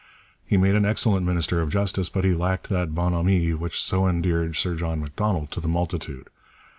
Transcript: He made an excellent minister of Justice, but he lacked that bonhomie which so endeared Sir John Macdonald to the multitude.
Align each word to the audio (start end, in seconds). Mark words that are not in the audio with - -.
He 0.47 0.57
made 0.57 0.73
an 0.73 0.83
excellent 0.83 1.27
minister 1.27 1.61
of 1.61 1.69
Justice, 1.69 2.09
but 2.09 2.25
he 2.25 2.33
lacked 2.33 2.69
that 2.69 2.95
bonhomie 2.95 3.53
which 3.53 3.79
so 3.79 4.07
endeared 4.07 4.55
Sir 4.55 4.73
John 4.75 4.99
Macdonald 4.99 5.51
to 5.51 5.59
the 5.61 5.67
multitude. 5.67 6.27